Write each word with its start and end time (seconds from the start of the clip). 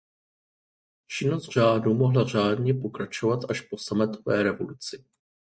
Činnost 1.07 1.51
řádu 1.53 1.93
mohla 1.93 2.27
řádně 2.27 2.73
pokračovat 2.73 3.39
až 3.49 3.61
po 3.61 3.77
sametové 3.77 4.43
revoluci. 4.43 5.05